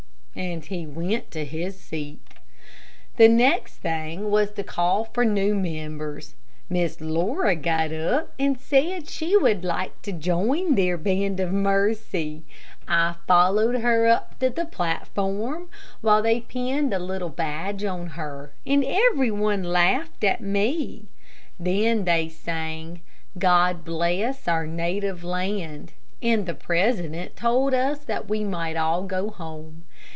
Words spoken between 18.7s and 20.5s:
every one laughed at